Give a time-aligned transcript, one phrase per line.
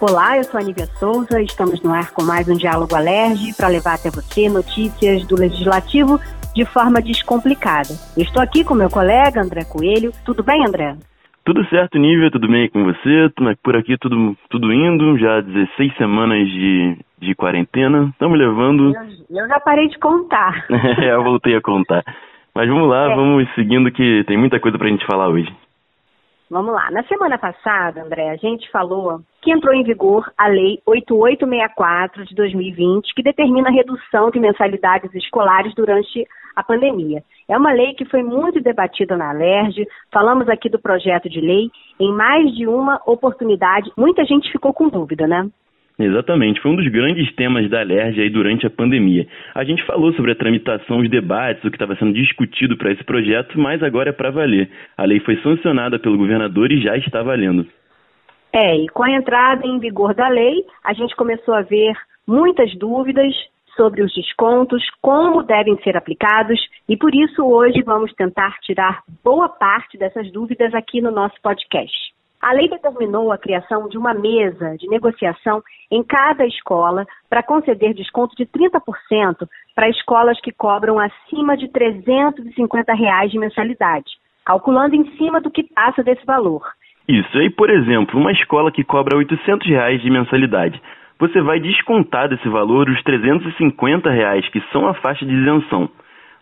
[0.00, 3.68] Olá, eu sou a Nívia Souza, estamos no ar com mais um Diálogo Alerge para
[3.68, 6.18] levar até você notícias do Legislativo
[6.54, 7.92] de forma descomplicada.
[8.16, 10.10] estou aqui com meu colega André Coelho.
[10.24, 10.96] Tudo bem, André?
[11.44, 13.30] Tudo certo, Nívia, tudo bem com você?
[13.62, 18.94] Por aqui tudo, tudo indo, já 16 semanas de, de quarentena, estamos levando...
[18.96, 20.64] Eu, eu, já parei de contar.
[20.98, 22.02] é, eu voltei a contar.
[22.54, 23.14] Mas vamos lá, é.
[23.14, 25.54] vamos seguindo que tem muita coisa para a gente falar hoje.
[26.50, 26.90] Vamos lá.
[26.90, 32.34] Na semana passada, André, a gente falou que entrou em vigor a Lei 8864 de
[32.34, 37.22] 2020, que determina a redução de mensalidades escolares durante a pandemia.
[37.48, 41.70] É uma lei que foi muito debatida na Alerj, falamos aqui do projeto de lei
[41.98, 43.90] em mais de uma oportunidade.
[43.96, 45.48] Muita gente ficou com dúvida, né?
[45.98, 49.26] Exatamente, foi um dos grandes temas da Alerj aí durante a pandemia.
[49.54, 53.04] A gente falou sobre a tramitação, os debates, o que estava sendo discutido para esse
[53.04, 54.70] projeto, mas agora é para valer.
[54.96, 57.66] A lei foi sancionada pelo governador e já está valendo.
[58.52, 61.94] É, e com a entrada em vigor da lei, a gente começou a ver
[62.26, 63.32] muitas dúvidas
[63.76, 69.48] sobre os descontos, como devem ser aplicados, e por isso hoje vamos tentar tirar boa
[69.48, 71.94] parte dessas dúvidas aqui no nosso podcast.
[72.42, 77.94] A lei determinou a criação de uma mesa de negociação em cada escola para conceder
[77.94, 84.10] desconto de 30% para escolas que cobram acima de 350 reais de mensalidade,
[84.44, 86.62] calculando em cima do que passa desse valor.
[87.10, 87.38] Isso.
[87.38, 90.80] Aí, por exemplo, uma escola que cobra 800 reais de mensalidade,
[91.18, 95.90] você vai descontar desse valor os 350 reais que são a faixa de isenção.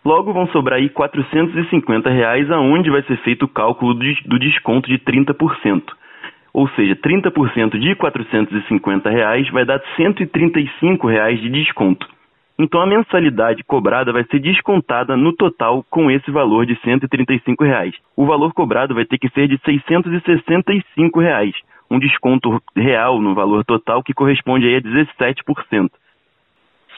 [0.05, 4.99] Logo vão sobrar aí 450 reais aonde vai ser feito o cálculo do desconto de
[4.99, 5.81] 30%.
[6.53, 12.07] Ou seja, 30% de 450 reais vai dar 135 reais de desconto.
[12.59, 17.95] Então a mensalidade cobrada vai ser descontada no total com esse valor de 135 reais.
[18.17, 21.55] O valor cobrado vai ter que ser de 665 reais,
[21.89, 25.89] um desconto real no valor total que corresponde aí a 17%.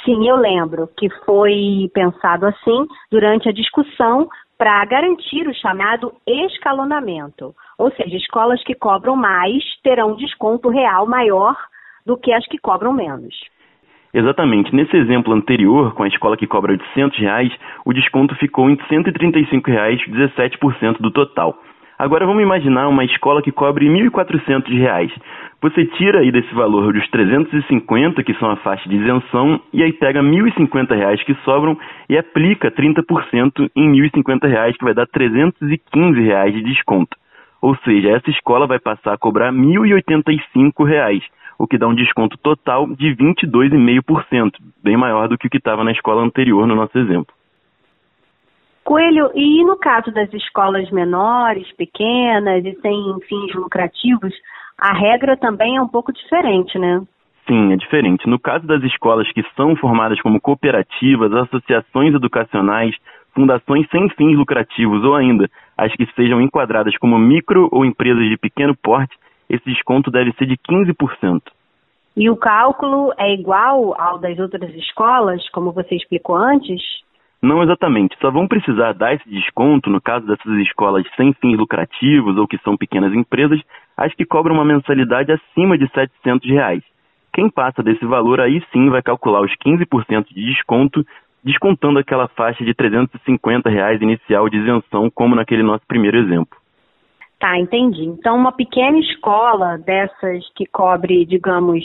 [0.03, 7.53] Sim, eu lembro que foi pensado assim durante a discussão para garantir o chamado escalonamento.
[7.77, 11.55] Ou seja, escolas que cobram mais terão desconto real maior
[12.03, 13.50] do que as que cobram menos.
[14.13, 14.75] Exatamente.
[14.75, 17.51] Nesse exemplo anterior, com a escola que cobra 800 reais,
[17.85, 21.57] o desconto ficou em 135 reais, 17% do total.
[22.01, 25.11] Agora vamos imaginar uma escola que cobre R$ 1.400.
[25.61, 29.93] Você tira aí desse valor os 350, que são a faixa de isenção, e aí
[29.93, 31.77] pega R$ 1.050 que sobram
[32.09, 37.20] e aplica 30% em R$ 1.050, que vai dar 315 reais de desconto.
[37.61, 41.21] Ou seja, essa escola vai passar a cobrar R$ 1.085,
[41.59, 45.83] o que dá um desconto total de 22,5%, bem maior do que o que estava
[45.83, 47.33] na escola anterior no nosso exemplo.
[48.83, 54.33] Coelho, e no caso das escolas menores, pequenas e sem fins lucrativos,
[54.75, 57.03] a regra também é um pouco diferente, né?
[57.47, 58.27] Sim, é diferente.
[58.27, 62.95] No caso das escolas que são formadas como cooperativas, associações educacionais,
[63.35, 65.49] fundações sem fins lucrativos ou ainda
[65.81, 69.17] as que sejam enquadradas como micro ou empresas de pequeno porte,
[69.49, 71.41] esse desconto deve ser de 15%.
[72.15, 76.79] E o cálculo é igual ao das outras escolas, como você explicou antes?
[77.41, 78.15] Não exatamente.
[78.21, 82.59] Só vão precisar dar esse desconto no caso dessas escolas sem fins lucrativos ou que
[82.59, 83.59] são pequenas empresas,
[83.97, 86.83] as que cobram uma mensalidade acima de 700 reais.
[87.33, 91.03] Quem passa desse valor aí sim vai calcular os 15% de desconto,
[91.43, 96.59] descontando aquela faixa de 350 reais inicial de isenção, como naquele nosso primeiro exemplo.
[97.39, 98.03] Tá, entendi.
[98.03, 101.83] Então, uma pequena escola dessas que cobre, digamos,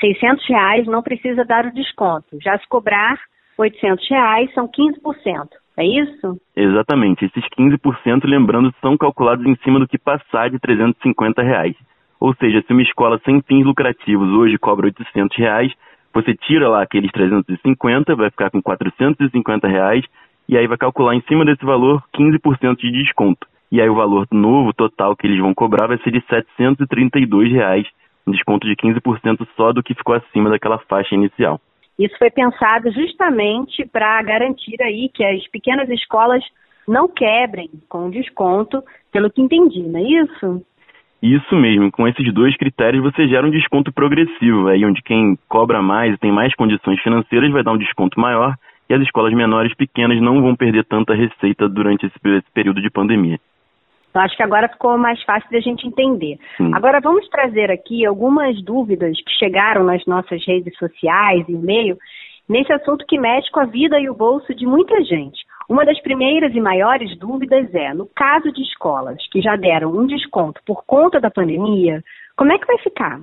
[0.00, 2.38] 600 reais não precisa dar o desconto.
[2.42, 3.18] Já se cobrar
[3.58, 5.48] 800 reais são 15%.
[5.78, 6.40] É isso?
[6.56, 7.26] Exatamente.
[7.26, 11.76] Esses 15%, lembrando, são calculados em cima do que passar de 350 reais.
[12.18, 15.72] Ou seja, se uma escola sem fins lucrativos hoje cobra 800 reais,
[16.16, 20.02] você tira lá aqueles 350, vai ficar com 450 reais,
[20.48, 23.46] e aí vai calcular em cima desse valor 15% de desconto.
[23.70, 27.86] E aí o valor novo total que eles vão cobrar vai ser de 732 reais,
[28.26, 31.60] um desconto de 15% só do que ficou acima daquela faixa inicial.
[31.98, 36.42] Isso foi pensado justamente para garantir aí que as pequenas escolas
[36.88, 40.64] não quebrem com desconto, pelo que entendi, não é isso?
[41.22, 45.82] Isso mesmo, com esses dois critérios você gera um desconto progressivo, aí onde quem cobra
[45.82, 48.54] mais e tem mais condições financeiras vai dar um desconto maior
[48.88, 52.90] e as escolas menores pequenas não vão perder tanta receita durante esse, esse período de
[52.90, 53.38] pandemia.
[54.10, 56.38] Então, acho que agora ficou mais fácil da gente entender.
[56.56, 56.70] Sim.
[56.74, 61.98] Agora, vamos trazer aqui algumas dúvidas que chegaram nas nossas redes sociais e e-mail
[62.48, 65.38] nesse assunto que mexe com a vida e o bolso de muita gente.
[65.68, 70.06] Uma das primeiras e maiores dúvidas é, no caso de escolas que já deram um
[70.06, 72.02] desconto por conta da pandemia,
[72.36, 73.20] como é que vai ficar?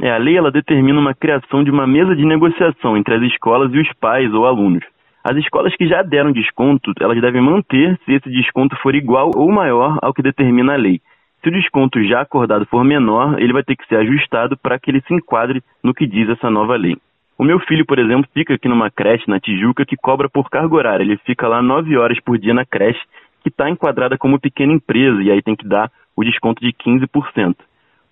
[0.00, 3.72] É, a lei ela determina uma criação de uma mesa de negociação entre as escolas
[3.72, 4.84] e os pais ou alunos.
[5.24, 9.50] As escolas que já deram desconto, elas devem manter se esse desconto for igual ou
[9.50, 11.00] maior ao que determina a lei.
[11.42, 14.90] Se o desconto já acordado for menor, ele vai ter que ser ajustado para que
[14.90, 16.96] ele se enquadre no que diz essa nova lei.
[17.36, 20.74] O meu filho, por exemplo, fica aqui numa creche na Tijuca que cobra por carga
[20.74, 21.02] horária.
[21.02, 23.00] Ele fica lá nove horas por dia na creche,
[23.42, 27.56] que está enquadrada como pequena empresa, e aí tem que dar o desconto de 15%.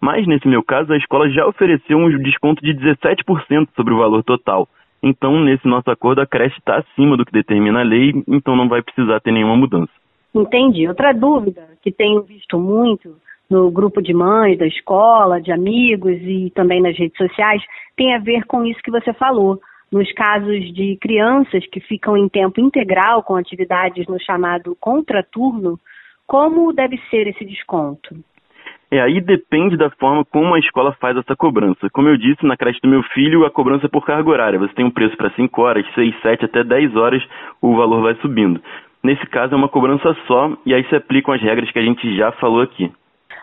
[0.01, 4.25] Mas, nesse meu caso, a escola já ofereceu um desconto de 17% sobre o valor
[4.25, 4.69] total.
[5.01, 8.69] Então, nesse nosso acordo, a creche está acima do que determina a lei, então não
[8.69, 9.93] vai precisar ter nenhuma mudança.
[10.35, 10.89] Entendi.
[10.89, 13.15] Outra dúvida que tenho visto muito
[13.53, 17.63] no grupo de mães da escola, de amigos e também nas redes sociais,
[17.95, 19.61] tem a ver com isso que você falou.
[19.93, 25.79] Nos casos de crianças que ficam em tempo integral com atividades no chamado contraturno,
[26.27, 28.17] como deve ser esse desconto?
[28.91, 31.91] É, aí depende da forma como a escola faz essa cobrança.
[31.93, 34.59] Como eu disse, na creche do meu filho, a cobrança é por carga horária.
[34.59, 37.23] Você tem um preço para 5 horas, 6, 7, até 10 horas,
[37.61, 38.63] o valor vai subindo.
[39.03, 42.17] Nesse caso, é uma cobrança só, e aí se aplicam as regras que a gente
[42.17, 42.91] já falou aqui.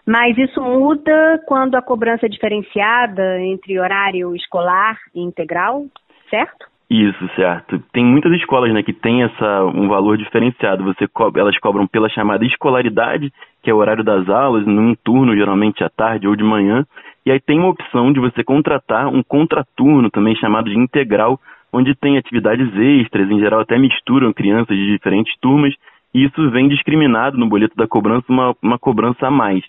[0.06, 5.86] Mas isso muda quando a cobrança é diferenciada entre horário escolar e integral,
[6.30, 6.68] certo?
[6.90, 7.80] Isso, certo.
[7.94, 10.84] Tem muitas escolas né, que têm essa, um valor diferenciado.
[10.86, 13.32] Você co elas cobram pela chamada escolaridade,
[13.62, 16.84] que é o horário das aulas, num turno, geralmente à tarde ou de manhã.
[17.24, 21.40] E aí tem uma opção de você contratar um contraturno, também chamado de integral,
[21.72, 25.76] onde tem atividades extras, em geral até misturam crianças de diferentes turmas,
[26.12, 29.64] e isso vem discriminado no boleto da cobrança, uma, uma cobrança a mais.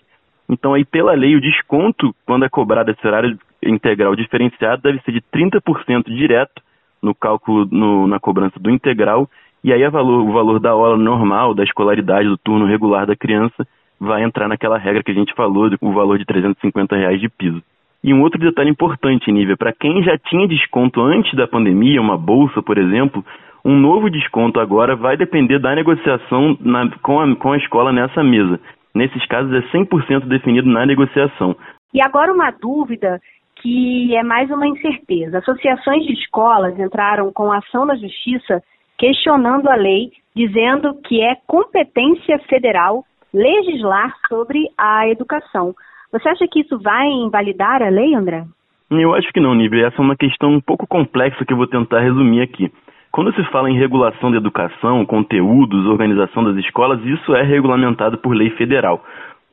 [0.51, 5.13] Então aí pela lei o desconto, quando é cobrado esse horário integral diferenciado, deve ser
[5.13, 6.61] de 30% direto
[7.01, 9.29] no cálculo, no, na cobrança do integral,
[9.63, 13.65] e aí valor, o valor da aula normal, da escolaridade, do turno regular da criança,
[13.99, 17.61] vai entrar naquela regra que a gente falou, o valor de 350 reais de piso.
[18.03, 22.17] E um outro detalhe importante, Nívia, para quem já tinha desconto antes da pandemia, uma
[22.17, 23.23] bolsa, por exemplo,
[23.63, 28.23] um novo desconto agora vai depender da negociação na, com, a, com a escola nessa
[28.23, 28.59] mesa.
[28.93, 31.55] Nesses casos é 100% definido na negociação.
[31.93, 33.19] E agora uma dúvida
[33.61, 35.37] que é mais uma incerteza.
[35.37, 38.61] Associações de escolas entraram com ação na justiça
[38.97, 43.03] questionando a lei, dizendo que é competência federal
[43.33, 45.73] legislar sobre a educação.
[46.11, 48.43] Você acha que isso vai invalidar a lei, André?
[48.89, 49.87] Eu acho que não, Nível.
[49.87, 52.69] Essa é uma questão um pouco complexa que eu vou tentar resumir aqui.
[53.11, 58.33] Quando se fala em regulação da educação, conteúdos, organização das escolas, isso é regulamentado por
[58.33, 59.03] lei federal.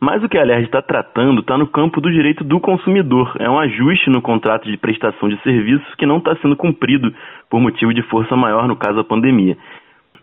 [0.01, 3.35] Mas o que a LERJ está tratando está no campo do direito do consumidor.
[3.41, 7.13] É um ajuste no contrato de prestação de serviços que não está sendo cumprido
[7.51, 9.57] por motivo de força maior, no caso da pandemia.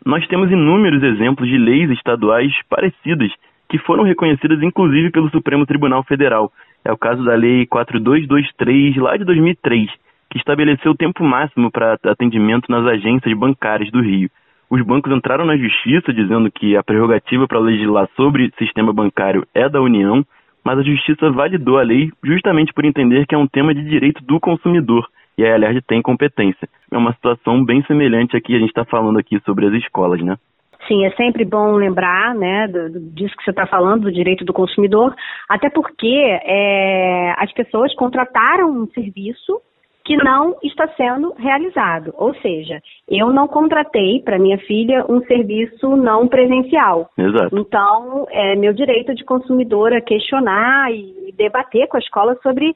[0.05, 3.33] Nós temos inúmeros exemplos de leis estaduais parecidas
[3.67, 6.53] que foram reconhecidas inclusive pelo Supremo Tribunal Federal.
[6.85, 9.89] É o caso da Lei 4223, lá de 2003,
[10.35, 14.29] que estabeleceu o tempo máximo para atendimento nas agências bancárias do Rio
[14.69, 19.69] os bancos entraram na justiça dizendo que a prerrogativa para legislar sobre sistema bancário é
[19.69, 20.25] da União,
[20.63, 24.23] mas a justiça validou a lei justamente por entender que é um tema de direito
[24.23, 26.67] do consumidor e a ELERJ tem competência.
[26.91, 30.35] É uma situação bem semelhante aqui, a gente está falando aqui sobre as escolas, né?
[30.87, 34.45] Sim, é sempre bom lembrar né, do, do, disso que você está falando, do direito
[34.45, 35.15] do consumidor,
[35.49, 39.61] até porque é, as pessoas contrataram um serviço
[40.05, 42.13] que não está sendo realizado.
[42.15, 47.09] Ou seja, eu não contratei para minha filha um serviço não presencial.
[47.17, 47.57] Exato.
[47.57, 52.71] Então, é meu direito de consumidora questionar e debater com a escola sobre,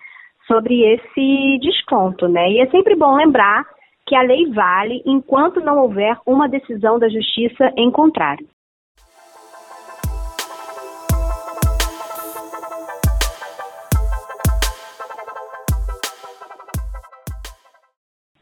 [0.47, 2.49] sobre esse desconto, né?
[2.49, 3.63] E é sempre bom lembrar
[4.07, 8.47] que a lei vale enquanto não houver uma decisão da justiça em contrário.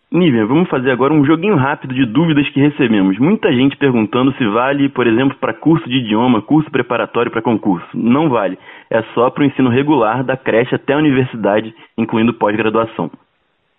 [0.09, 3.19] Nívia, vamos fazer agora um joguinho rápido de dúvidas que recebemos.
[3.19, 7.85] Muita gente perguntando se vale, por exemplo, para curso de idioma, curso preparatório para concurso.
[7.93, 8.57] Não vale.
[8.89, 13.11] É só para o ensino regular da creche até a universidade, incluindo pós-graduação.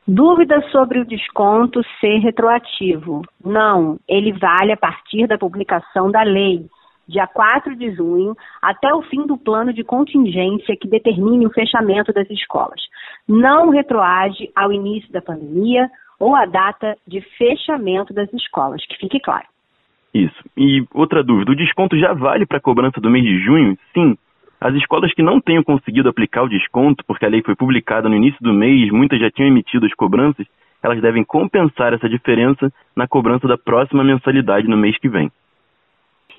[0.06, 3.22] Dúvidas sobre o desconto ser retroativo.
[3.42, 6.66] Não, ele vale a partir da publicação da lei,
[7.08, 12.12] dia 4 de junho, até o fim do plano de contingência que determine o fechamento
[12.12, 12.82] das escolas.
[13.26, 15.88] Não retroage ao início da pandemia
[16.18, 19.46] ou a data de fechamento das escolas, que fique claro.
[20.12, 20.42] Isso.
[20.56, 23.78] E outra dúvida: o desconto já vale para a cobrança do mês de junho?
[23.94, 24.16] Sim.
[24.60, 28.16] As escolas que não tenham conseguido aplicar o desconto, porque a lei foi publicada no
[28.16, 30.46] início do mês, muitas já tinham emitido as cobranças,
[30.82, 35.30] elas devem compensar essa diferença na cobrança da próxima mensalidade no mês que vem.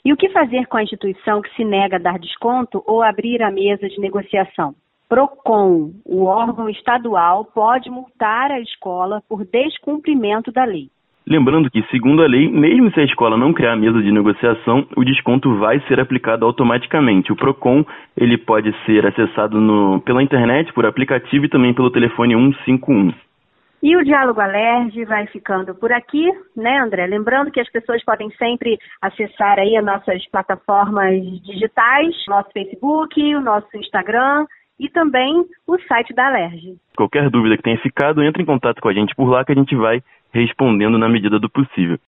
[0.03, 3.41] E o que fazer com a instituição que se nega a dar desconto ou abrir
[3.41, 4.73] a mesa de negociação?
[5.09, 10.87] PROCON, o órgão estadual, pode multar a escola por descumprimento da lei.
[11.27, 15.03] Lembrando que, segundo a lei, mesmo se a escola não criar mesa de negociação, o
[15.03, 17.31] desconto vai ser aplicado automaticamente.
[17.31, 17.83] O PROCON
[18.15, 23.11] ele pode ser acessado no, pela internet, por aplicativo e também pelo telefone 151.
[23.81, 27.07] E o Diálogo Alerge vai ficando por aqui, né, André?
[27.07, 33.41] Lembrando que as pessoas podem sempre acessar aí as nossas plataformas digitais, nosso Facebook, o
[33.41, 34.45] nosso Instagram
[34.79, 36.75] e também o site da Alerge.
[36.95, 39.55] Qualquer dúvida que tenha ficado, entre em contato com a gente por lá que a
[39.55, 41.99] gente vai respondendo na medida do possível.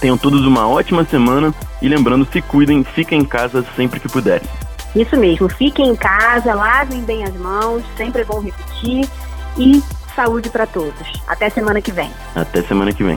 [0.00, 4.48] Tenham todos uma ótima semana e lembrando, se cuidem, fiquem em casa sempre que puderem.
[4.96, 9.08] Isso mesmo, fiquem em casa, lavem bem as mãos, sempre é bom repetir
[9.56, 9.80] e
[10.14, 11.22] saúde para todos.
[11.28, 12.10] Até semana que vem.
[12.34, 13.16] Até semana que vem.